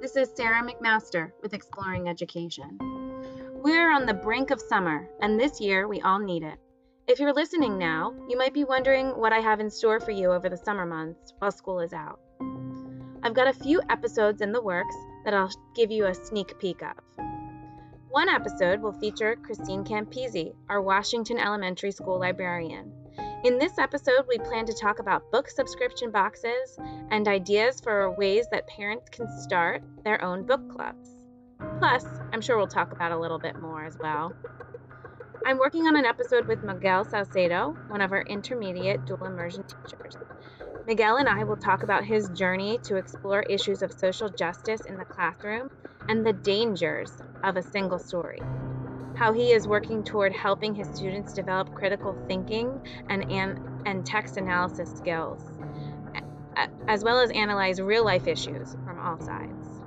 This 0.00 0.14
is 0.14 0.30
Sarah 0.36 0.62
McMaster 0.62 1.32
with 1.42 1.52
Exploring 1.52 2.08
Education. 2.08 2.78
We're 3.54 3.90
on 3.90 4.06
the 4.06 4.14
brink 4.14 4.52
of 4.52 4.60
summer, 4.60 5.08
and 5.20 5.40
this 5.40 5.60
year 5.60 5.88
we 5.88 6.00
all 6.02 6.20
need 6.20 6.44
it. 6.44 6.56
If 7.08 7.18
you're 7.18 7.32
listening 7.32 7.76
now, 7.76 8.14
you 8.28 8.38
might 8.38 8.54
be 8.54 8.62
wondering 8.62 9.08
what 9.08 9.32
I 9.32 9.40
have 9.40 9.58
in 9.58 9.68
store 9.68 9.98
for 9.98 10.12
you 10.12 10.30
over 10.30 10.48
the 10.48 10.56
summer 10.56 10.86
months 10.86 11.32
while 11.40 11.50
school 11.50 11.80
is 11.80 11.92
out. 11.92 12.20
I've 13.24 13.34
got 13.34 13.48
a 13.48 13.64
few 13.64 13.82
episodes 13.90 14.40
in 14.40 14.52
the 14.52 14.62
works 14.62 14.94
that 15.24 15.34
I'll 15.34 15.50
give 15.74 15.90
you 15.90 16.06
a 16.06 16.14
sneak 16.14 16.56
peek 16.60 16.82
of. 16.82 17.24
One 18.08 18.28
episode 18.28 18.80
will 18.80 18.92
feature 18.92 19.34
Christine 19.34 19.82
Campisi, 19.82 20.54
our 20.68 20.80
Washington 20.80 21.38
Elementary 21.38 21.90
School 21.90 22.20
librarian. 22.20 22.92
In 23.46 23.58
this 23.58 23.78
episode, 23.78 24.24
we 24.28 24.38
plan 24.38 24.66
to 24.66 24.72
talk 24.72 24.98
about 24.98 25.30
book 25.30 25.48
subscription 25.48 26.10
boxes 26.10 26.76
and 27.12 27.28
ideas 27.28 27.80
for 27.80 28.10
ways 28.10 28.48
that 28.50 28.66
parents 28.66 29.08
can 29.08 29.28
start 29.40 29.84
their 30.02 30.20
own 30.20 30.44
book 30.44 30.68
clubs. 30.68 31.10
Plus, 31.78 32.04
I'm 32.32 32.40
sure 32.40 32.56
we'll 32.56 32.66
talk 32.66 32.90
about 32.90 33.12
a 33.12 33.16
little 33.16 33.38
bit 33.38 33.60
more 33.60 33.84
as 33.84 33.96
well. 34.00 34.34
I'm 35.46 35.58
working 35.58 35.86
on 35.86 35.94
an 35.94 36.04
episode 36.04 36.48
with 36.48 36.64
Miguel 36.64 37.04
Salcedo, 37.04 37.76
one 37.86 38.00
of 38.00 38.10
our 38.10 38.22
intermediate 38.22 39.06
dual 39.06 39.26
immersion 39.26 39.62
teachers. 39.62 40.16
Miguel 40.84 41.18
and 41.18 41.28
I 41.28 41.44
will 41.44 41.56
talk 41.56 41.84
about 41.84 42.04
his 42.04 42.28
journey 42.30 42.80
to 42.82 42.96
explore 42.96 43.42
issues 43.42 43.80
of 43.80 43.92
social 43.92 44.28
justice 44.28 44.80
in 44.86 44.96
the 44.96 45.04
classroom 45.04 45.70
and 46.08 46.26
the 46.26 46.32
dangers 46.32 47.12
of 47.44 47.56
a 47.56 47.62
single 47.62 48.00
story. 48.00 48.40
How 49.16 49.32
he 49.32 49.52
is 49.52 49.66
working 49.66 50.04
toward 50.04 50.32
helping 50.32 50.74
his 50.74 50.88
students 50.88 51.32
develop 51.32 51.74
critical 51.74 52.14
thinking 52.28 52.80
and, 53.08 53.30
and, 53.30 53.58
and 53.86 54.04
text 54.04 54.36
analysis 54.36 54.90
skills, 54.90 55.42
as 56.86 57.02
well 57.02 57.20
as 57.20 57.30
analyze 57.30 57.80
real 57.80 58.04
life 58.04 58.26
issues 58.26 58.76
from 58.84 58.98
all 58.98 59.18
sides. 59.18 59.80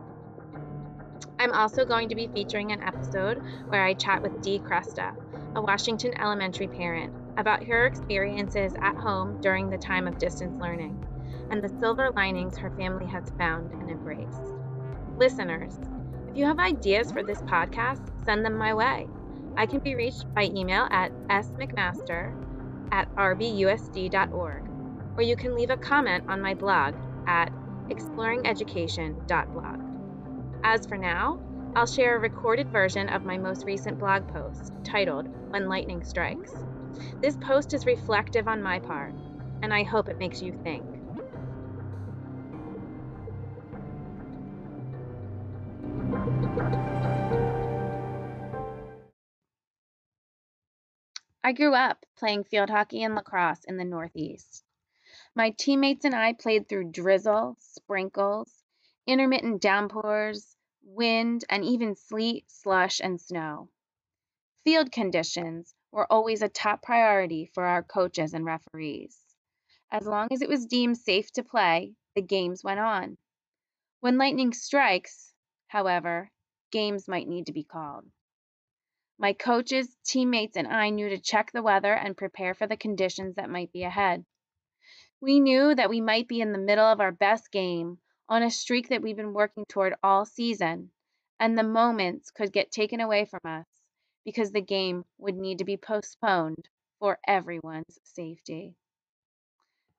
I'm 1.37 1.53
also 1.53 1.85
going 1.85 2.09
to 2.09 2.15
be 2.15 2.27
featuring 2.27 2.71
an 2.71 2.81
episode 2.81 3.41
where 3.67 3.85
I 3.85 3.93
chat 3.93 4.21
with 4.21 4.41
Dee 4.41 4.59
Cresta, 4.59 5.13
a 5.55 5.61
Washington 5.61 6.11
elementary 6.19 6.67
parent, 6.67 7.13
about 7.37 7.63
her 7.65 7.85
experiences 7.85 8.73
at 8.81 8.95
home 8.95 9.39
during 9.41 9.69
the 9.69 9.77
time 9.77 10.07
of 10.07 10.17
distance 10.17 10.59
learning 10.59 11.05
and 11.51 11.63
the 11.63 11.69
silver 11.79 12.11
linings 12.15 12.57
her 12.57 12.71
family 12.71 13.05
has 13.05 13.31
found 13.37 13.71
and 13.71 13.89
embraced. 13.89 14.41
Listeners, 15.17 15.79
if 16.27 16.35
you 16.35 16.45
have 16.45 16.59
ideas 16.59 17.11
for 17.11 17.23
this 17.23 17.41
podcast, 17.43 18.01
send 18.25 18.43
them 18.43 18.57
my 18.57 18.73
way. 18.73 19.07
I 19.57 19.65
can 19.65 19.79
be 19.79 19.95
reached 19.95 20.33
by 20.33 20.43
email 20.45 20.87
at 20.91 21.11
smcmaster 21.27 22.33
at 22.91 23.13
rbusd.org, 23.15 24.69
or 25.17 25.23
you 25.23 25.35
can 25.35 25.55
leave 25.55 25.69
a 25.69 25.77
comment 25.77 26.23
on 26.27 26.41
my 26.41 26.53
blog 26.53 26.95
at 27.27 27.51
exploringeducation.blog. 27.89 29.79
As 30.63 30.85
for 30.85 30.97
now, 30.97 31.39
I'll 31.75 31.85
share 31.85 32.15
a 32.15 32.19
recorded 32.19 32.69
version 32.69 33.09
of 33.09 33.25
my 33.25 33.37
most 33.37 33.65
recent 33.65 33.99
blog 33.99 34.27
post 34.33 34.73
titled 34.83 35.27
When 35.51 35.69
Lightning 35.69 36.03
Strikes. 36.03 36.53
This 37.21 37.37
post 37.37 37.73
is 37.73 37.85
reflective 37.85 38.47
on 38.47 38.63
my 38.63 38.79
part, 38.79 39.13
and 39.61 39.73
I 39.73 39.83
hope 39.83 40.09
it 40.09 40.19
makes 40.19 40.41
you 40.41 40.51
think. 40.63 40.83
I 51.41 51.53
grew 51.53 51.73
up 51.73 52.05
playing 52.17 52.43
field 52.43 52.69
hockey 52.69 53.01
and 53.01 53.15
lacrosse 53.15 53.63
in 53.63 53.77
the 53.77 53.85
Northeast. 53.85 54.65
My 55.33 55.51
teammates 55.51 56.03
and 56.03 56.13
I 56.13 56.33
played 56.33 56.67
through 56.67 56.91
drizzle, 56.91 57.55
sprinkles, 57.59 58.63
intermittent 59.07 59.61
downpours, 59.61 60.57
wind, 60.83 61.45
and 61.49 61.63
even 61.63 61.95
sleet, 61.95 62.51
slush, 62.51 62.99
and 62.99 63.21
snow. 63.21 63.69
Field 64.65 64.91
conditions 64.91 65.73
were 65.91 66.11
always 66.11 66.41
a 66.41 66.49
top 66.49 66.83
priority 66.83 67.45
for 67.53 67.63
our 67.63 67.83
coaches 67.83 68.33
and 68.33 68.43
referees. 68.43 69.17
As 69.91 70.05
long 70.05 70.27
as 70.31 70.41
it 70.41 70.49
was 70.49 70.65
deemed 70.65 70.97
safe 70.97 71.31
to 71.31 71.43
play, 71.43 71.95
the 72.15 72.21
games 72.21 72.65
went 72.65 72.81
on. 72.81 73.17
When 74.01 74.17
lightning 74.17 74.51
strikes, 74.51 75.33
however, 75.67 76.31
games 76.71 77.07
might 77.07 77.29
need 77.29 77.45
to 77.45 77.53
be 77.53 77.63
called. 77.63 78.05
My 79.21 79.33
coaches, 79.33 79.97
teammates, 80.05 80.55
and 80.55 80.65
I 80.65 80.91
knew 80.91 81.09
to 81.09 81.19
check 81.19 81.51
the 81.51 81.61
weather 81.61 81.93
and 81.93 82.15
prepare 82.15 82.53
for 82.53 82.67
the 82.67 82.77
conditions 82.77 83.35
that 83.35 83.49
might 83.49 83.69
be 83.73 83.83
ahead. 83.83 84.25
We 85.19 85.41
knew 85.41 85.75
that 85.75 85.89
we 85.89 85.99
might 85.99 86.29
be 86.29 86.39
in 86.39 86.53
the 86.53 86.57
middle 86.57 86.85
of 86.85 87.01
our 87.01 87.11
best 87.11 87.51
game 87.51 87.99
on 88.29 88.43
a 88.43 88.49
streak 88.49 88.87
that 88.87 89.01
we've 89.01 89.17
been 89.17 89.33
working 89.33 89.65
toward 89.67 89.95
all 90.01 90.23
season, 90.23 90.91
and 91.37 91.57
the 91.57 91.63
moments 91.63 92.31
could 92.31 92.53
get 92.53 92.71
taken 92.71 93.01
away 93.01 93.25
from 93.25 93.41
us 93.43 93.67
because 94.23 94.53
the 94.53 94.61
game 94.61 95.03
would 95.17 95.35
need 95.35 95.57
to 95.57 95.65
be 95.65 95.75
postponed 95.75 96.69
for 96.99 97.19
everyone's 97.27 97.99
safety. 98.03 98.73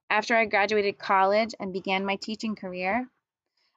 After 0.08 0.34
I 0.34 0.46
graduated 0.46 0.98
college 0.98 1.54
and 1.60 1.74
began 1.74 2.06
my 2.06 2.16
teaching 2.16 2.54
career, 2.56 3.06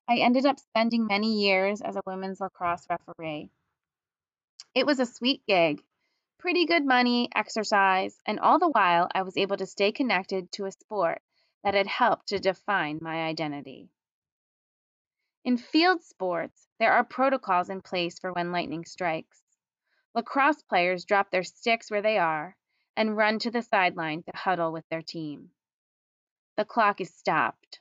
I 0.08 0.20
ended 0.20 0.46
up 0.46 0.60
spending 0.60 1.06
many 1.06 1.42
years 1.42 1.81
as 1.81 1.98
a 1.98 2.02
women's 2.06 2.40
lacrosse 2.40 2.88
referee. 2.90 3.50
It 4.76 4.88
was 4.88 5.00
a 5.00 5.06
sweet 5.06 5.46
gig, 5.46 5.84
pretty 6.40 6.66
good 6.66 6.84
money, 6.84 7.30
exercise, 7.36 8.20
and 8.26 8.40
all 8.40 8.58
the 8.58 8.70
while 8.70 9.08
I 9.14 9.22
was 9.22 9.38
able 9.38 9.56
to 9.58 9.68
stay 9.68 9.92
connected 9.92 10.52
to 10.54 10.66
a 10.66 10.72
sport 10.72 11.22
that 11.64 11.76
had 11.76 11.86
helped 11.86 12.30
to 12.30 12.40
define 12.40 12.98
my 13.00 13.22
identity. 13.22 13.92
In 15.44 15.58
field 15.58 16.02
sports, 16.02 16.68
there 16.80 16.92
are 16.92 17.04
protocols 17.04 17.70
in 17.70 17.84
place 17.84 18.18
for 18.18 18.34
when 18.34 18.52
lightning 18.52 18.84
strikes. 18.84 19.44
Lacrosse 20.16 20.64
players 20.64 21.06
drop 21.06 21.30
their 21.30 21.44
sticks 21.44 21.92
where 21.92 22.02
they 22.02 22.18
are 22.18 22.58
and 22.96 23.16
run 23.16 23.38
to 23.40 23.52
the 23.52 23.62
sideline 23.62 24.24
to 24.24 24.32
huddle 24.36 24.72
with 24.72 24.90
their 24.90 25.04
team. 25.04 25.52
The 26.56 26.66
clock 26.66 27.00
is 27.00 27.14
stopped. 27.14 27.80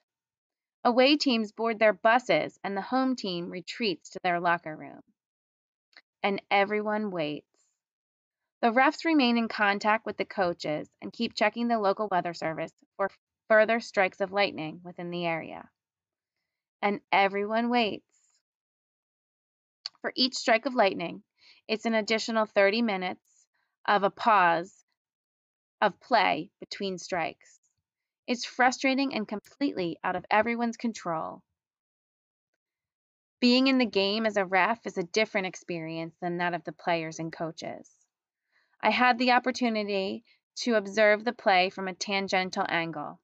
Away 0.84 1.16
teams 1.16 1.52
board 1.52 1.78
their 1.78 1.94
buses 1.94 2.58
and 2.62 2.76
the 2.76 2.82
home 2.82 3.16
team 3.16 3.48
retreats 3.48 4.10
to 4.10 4.20
their 4.22 4.40
locker 4.40 4.76
room 4.76 5.02
and 6.22 6.40
everyone 6.50 7.10
waits. 7.10 7.46
The 8.60 8.70
refs 8.70 9.04
remain 9.04 9.36
in 9.36 9.48
contact 9.48 10.06
with 10.06 10.16
the 10.16 10.24
coaches 10.24 10.88
and 11.00 11.12
keep 11.12 11.34
checking 11.34 11.68
the 11.68 11.80
local 11.80 12.08
weather 12.08 12.32
service 12.32 12.72
for 12.96 13.10
further 13.48 13.80
strikes 13.80 14.20
of 14.20 14.32
lightning 14.32 14.80
within 14.84 15.10
the 15.10 15.26
area. 15.26 15.68
And 16.80 17.00
everyone 17.10 17.70
waits. 17.70 18.06
For 20.00 20.12
each 20.14 20.34
strike 20.34 20.66
of 20.66 20.74
lightning, 20.74 21.22
it's 21.68 21.86
an 21.86 21.94
additional 21.94 22.46
30 22.46 22.82
minutes 22.82 23.46
of 23.86 24.04
a 24.04 24.10
pause 24.10 24.84
of 25.80 25.98
play 26.00 26.50
between 26.60 26.98
strikes. 26.98 27.58
It's 28.28 28.44
frustrating 28.44 29.14
and 29.14 29.26
completely 29.26 29.98
out 30.04 30.14
of 30.14 30.24
everyone's 30.30 30.76
control. 30.76 31.42
Being 33.42 33.66
in 33.66 33.78
the 33.78 33.84
game 33.84 34.24
as 34.24 34.36
a 34.36 34.44
ref 34.44 34.86
is 34.86 34.96
a 34.96 35.02
different 35.02 35.48
experience 35.48 36.14
than 36.20 36.36
that 36.36 36.54
of 36.54 36.62
the 36.62 36.70
players 36.70 37.18
and 37.18 37.32
coaches. 37.32 37.90
I 38.80 38.90
had 38.90 39.18
the 39.18 39.32
opportunity 39.32 40.22
to 40.58 40.76
observe 40.76 41.24
the 41.24 41.32
play 41.32 41.68
from 41.68 41.88
a 41.88 41.92
tangential 41.92 42.64
angle, 42.68 43.18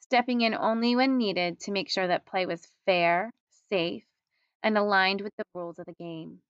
stepping 0.00 0.42
in 0.42 0.52
only 0.52 0.94
when 0.96 1.16
needed 1.16 1.60
to 1.60 1.70
make 1.70 1.88
sure 1.88 2.08
that 2.08 2.26
play 2.26 2.44
was 2.44 2.70
fair, 2.84 3.30
safe, 3.70 4.04
and 4.62 4.76
aligned 4.76 5.22
with 5.22 5.32
the 5.38 5.44
rules 5.54 5.78
of 5.78 5.86
the 5.86 5.94
game. 5.94 6.42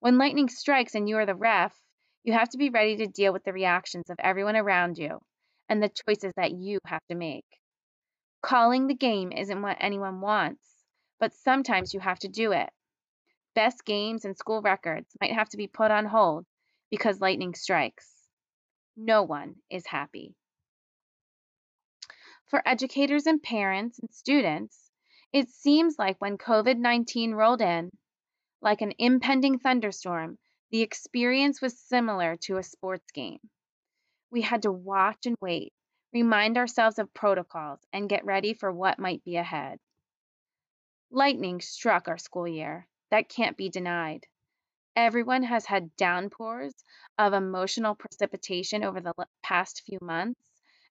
When 0.00 0.18
lightning 0.18 0.50
strikes 0.50 0.94
and 0.94 1.08
you 1.08 1.16
are 1.16 1.24
the 1.24 1.34
ref, 1.34 1.74
you 2.22 2.34
have 2.34 2.50
to 2.50 2.58
be 2.58 2.68
ready 2.68 2.96
to 2.96 3.06
deal 3.06 3.32
with 3.32 3.44
the 3.44 3.54
reactions 3.54 4.10
of 4.10 4.16
everyone 4.18 4.56
around 4.56 4.98
you 4.98 5.22
and 5.70 5.82
the 5.82 5.90
choices 6.06 6.34
that 6.36 6.52
you 6.52 6.80
have 6.84 7.06
to 7.08 7.14
make. 7.14 7.46
Calling 8.42 8.88
the 8.88 8.94
game 8.94 9.32
isn't 9.32 9.62
what 9.62 9.78
anyone 9.80 10.20
wants, 10.20 10.73
but 11.18 11.32
sometimes 11.32 11.94
you 11.94 12.00
have 12.00 12.18
to 12.20 12.28
do 12.28 12.52
it. 12.52 12.70
Best 13.54 13.84
games 13.84 14.24
and 14.24 14.36
school 14.36 14.62
records 14.62 15.16
might 15.20 15.32
have 15.32 15.48
to 15.50 15.56
be 15.56 15.66
put 15.66 15.90
on 15.90 16.06
hold 16.06 16.46
because 16.90 17.20
lightning 17.20 17.54
strikes. 17.54 18.28
No 18.96 19.22
one 19.22 19.56
is 19.70 19.86
happy. 19.86 20.34
For 22.46 22.62
educators 22.66 23.26
and 23.26 23.42
parents 23.42 23.98
and 23.98 24.12
students, 24.12 24.90
it 25.32 25.48
seems 25.48 25.98
like 25.98 26.20
when 26.20 26.38
COVID 26.38 26.78
19 26.78 27.32
rolled 27.32 27.60
in, 27.60 27.90
like 28.60 28.82
an 28.82 28.92
impending 28.98 29.58
thunderstorm, 29.58 30.38
the 30.70 30.82
experience 30.82 31.60
was 31.60 31.78
similar 31.78 32.36
to 32.36 32.56
a 32.56 32.62
sports 32.62 33.10
game. 33.12 33.40
We 34.30 34.42
had 34.42 34.62
to 34.62 34.72
watch 34.72 35.26
and 35.26 35.36
wait, 35.40 35.72
remind 36.12 36.56
ourselves 36.56 36.98
of 36.98 37.12
protocols, 37.14 37.80
and 37.92 38.08
get 38.08 38.24
ready 38.24 38.54
for 38.54 38.72
what 38.72 38.98
might 38.98 39.24
be 39.24 39.36
ahead. 39.36 39.80
Lightning 41.16 41.60
struck 41.60 42.08
our 42.08 42.18
school 42.18 42.48
year. 42.48 42.88
That 43.12 43.28
can't 43.28 43.56
be 43.56 43.68
denied. 43.68 44.26
Everyone 44.96 45.44
has 45.44 45.64
had 45.64 45.94
downpours 45.94 46.74
of 47.16 47.32
emotional 47.32 47.94
precipitation 47.94 48.82
over 48.82 49.00
the 49.00 49.14
past 49.40 49.82
few 49.86 50.00
months, 50.02 50.40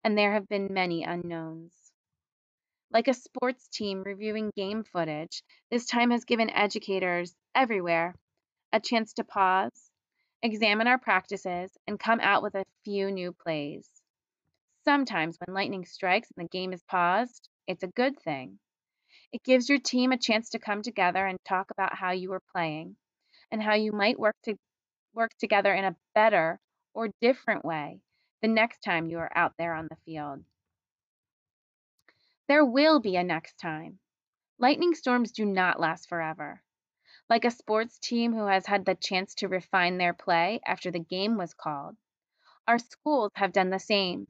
and 0.05 0.17
there 0.17 0.33
have 0.33 0.49
been 0.49 0.73
many 0.73 1.03
unknowns. 1.03 1.75
Like 2.93 3.09
a 3.09 3.15
sports 3.15 3.67
team 3.67 4.05
reviewing 4.05 4.53
game 4.55 4.85
footage, 4.85 5.43
this 5.73 5.87
time 5.87 6.13
has 6.13 6.25
given 6.25 6.51
educators 6.51 7.35
everywhere 7.53 8.15
a 8.73 8.79
chance 8.79 9.15
to 9.15 9.25
pause, 9.25 9.91
examine 10.41 10.87
our 10.87 10.99
practices, 10.99 11.77
and 11.89 11.99
come 11.99 12.21
out 12.21 12.45
with 12.45 12.55
a 12.55 12.65
few 12.85 13.11
new 13.11 13.33
plays. 13.33 13.91
Sometimes 14.85 15.37
when 15.41 15.53
lightning 15.53 15.85
strikes 15.85 16.31
and 16.37 16.45
the 16.45 16.49
game 16.49 16.73
is 16.73 16.85
paused, 16.85 17.49
it's 17.67 17.83
a 17.83 17.89
good 17.89 18.21
thing. 18.21 18.61
It 19.33 19.43
gives 19.45 19.69
your 19.69 19.79
team 19.79 20.13
a 20.13 20.19
chance 20.19 20.51
to 20.51 20.59
come 20.59 20.83
together 20.83 21.27
and 21.27 21.43
talk 21.43 21.71
about 21.71 21.95
how 21.95 22.11
you 22.11 22.29
were 22.29 22.43
playing 22.53 22.97
and 23.51 23.63
how 23.63 23.75
you 23.75 23.91
might 23.91 24.19
work 24.19 24.37
to 24.45 24.57
work 25.15 25.31
together 25.39 25.73
in 25.73 25.85
a 25.85 25.97
better 26.15 26.61
or 26.93 27.09
different 27.21 27.65
way 27.65 28.03
the 28.43 28.49
next 28.49 28.81
time 28.81 29.09
you 29.09 29.19
are 29.19 29.33
out 29.35 29.55
there 29.57 29.73
on 29.73 29.89
the 29.89 29.97
field. 30.05 30.45
There 32.47 32.65
will 32.65 33.01
be 33.01 33.17
a 33.17 33.25
next 33.25 33.59
time. 33.59 33.99
Lightning 34.59 34.95
storms 34.95 35.33
do 35.33 35.47
not 35.47 35.81
last 35.81 36.11
forever. 36.11 36.63
Like 37.31 37.47
a 37.47 37.51
sports 37.51 37.99
team 37.99 38.35
who 38.35 38.47
has 38.47 38.67
had 38.67 38.85
the 38.85 38.95
chance 38.95 39.35
to 39.37 39.49
refine 39.49 39.97
their 39.97 40.13
play 40.13 40.61
after 40.67 40.91
the 40.91 40.99
game 40.99 41.39
was 41.39 41.55
called, 41.55 41.97
our 42.69 42.79
schools 42.79 43.33
have 43.37 43.53
done 43.53 43.71
the 43.71 43.79
same. 43.79 44.27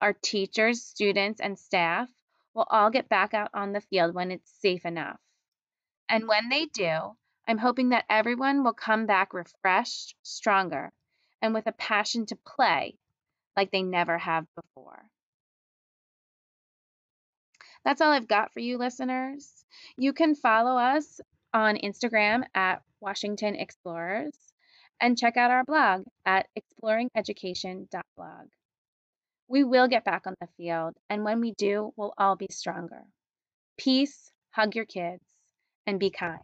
Our 0.00 0.14
teachers, 0.14 0.82
students, 0.82 1.40
and 1.40 1.58
staff 1.58 2.08
will 2.54 2.66
all 2.70 2.90
get 2.90 3.08
back 3.08 3.34
out 3.34 3.50
on 3.54 3.72
the 3.72 3.80
field 3.80 4.14
when 4.14 4.30
it's 4.30 4.50
safe 4.60 4.84
enough. 4.84 5.18
And 6.08 6.28
when 6.28 6.48
they 6.48 6.66
do, 6.66 7.16
I'm 7.48 7.58
hoping 7.58 7.90
that 7.90 8.04
everyone 8.08 8.64
will 8.64 8.74
come 8.74 9.06
back 9.06 9.32
refreshed, 9.32 10.14
stronger, 10.22 10.92
and 11.40 11.54
with 11.54 11.66
a 11.66 11.72
passion 11.72 12.26
to 12.26 12.36
play 12.36 12.96
like 13.56 13.70
they 13.70 13.82
never 13.82 14.18
have 14.18 14.46
before. 14.54 15.02
That's 17.84 18.00
all 18.00 18.12
I've 18.12 18.28
got 18.28 18.52
for 18.52 18.60
you, 18.60 18.78
listeners. 18.78 19.64
You 19.96 20.12
can 20.12 20.34
follow 20.34 20.78
us 20.78 21.20
on 21.52 21.76
Instagram 21.76 22.44
at 22.54 22.82
Washington 23.00 23.56
Explorers 23.56 24.36
and 25.00 25.18
check 25.18 25.36
out 25.36 25.50
our 25.50 25.64
blog 25.64 26.04
at 26.24 26.46
exploringeducation.blog. 26.56 28.48
We 29.52 29.64
will 29.64 29.86
get 29.86 30.02
back 30.02 30.26
on 30.26 30.34
the 30.40 30.48
field, 30.56 30.94
and 31.10 31.24
when 31.24 31.38
we 31.40 31.52
do, 31.52 31.92
we'll 31.94 32.14
all 32.16 32.36
be 32.36 32.48
stronger. 32.50 33.02
Peace, 33.76 34.32
hug 34.50 34.74
your 34.74 34.86
kids, 34.86 35.22
and 35.86 36.00
be 36.00 36.08
kind. 36.08 36.40